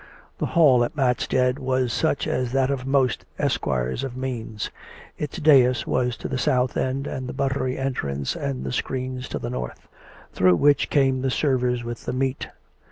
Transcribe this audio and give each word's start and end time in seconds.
The 0.39 0.47
hall 0.57 0.83
at 0.83 0.95
Matstead 0.95 1.59
was 1.59 1.93
such 1.93 2.25
as 2.25 2.53
that 2.53 2.71
of 2.71 2.87
most 2.87 3.23
esquires 3.37 4.03
of 4.03 4.17
means. 4.17 4.71
Its 5.19 5.37
dais 5.37 5.85
was 5.85 6.17
to 6.17 6.27
the 6.27 6.39
south 6.39 6.75
end, 6.75 7.05
and 7.05 7.29
the 7.29 7.33
buttery 7.33 7.77
entrance 7.77 8.35
and 8.35 8.63
the 8.63 8.73
screens 8.73 9.29
to 9.29 9.37
the 9.37 9.51
north, 9.51 9.87
through 10.33 10.55
which 10.55 10.89
came 10.89 11.21
the 11.21 11.29
servers 11.29 11.83
with 11.83 12.05
the 12.05 12.13
meat. 12.13 12.47